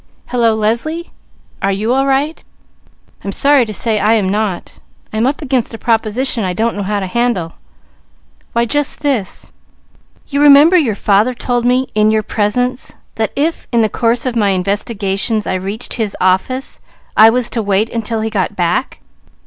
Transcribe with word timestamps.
"Hello 0.29 0.55
Leslie! 0.55 1.11
Are 1.61 1.71
you 1.71 1.93
all 1.93 2.07
right? 2.07 2.43
I'm 3.23 3.31
sorry 3.31 3.65
to 3.65 3.71
say 3.71 3.99
I 3.99 4.15
am 4.15 4.27
not. 4.27 4.79
I'm 5.13 5.27
up 5.27 5.43
against 5.43 5.75
a 5.75 5.77
proposition 5.77 6.43
I 6.43 6.53
don't 6.53 6.75
know 6.75 6.81
how 6.81 6.99
to 6.99 7.05
handle. 7.05 7.53
Why 8.53 8.65
just 8.65 9.01
this: 9.01 9.53
remember 10.33 10.75
your 10.75 10.95
father 10.95 11.35
told 11.35 11.65
me 11.65 11.87
in 11.93 12.09
your 12.09 12.23
presence 12.23 12.95
that 13.13 13.31
if 13.35 13.67
in 13.71 13.83
the 13.83 13.89
course 13.89 14.25
of 14.25 14.35
my 14.35 14.49
investigations 14.49 15.45
I 15.45 15.53
reached 15.53 15.93
his 15.93 16.17
office, 16.19 16.81
I 17.15 17.29
was 17.29 17.47
to 17.51 17.61
wait 17.61 17.87
until 17.91 18.21
he 18.21 18.31
got 18.31 18.55
back? 18.55 19.01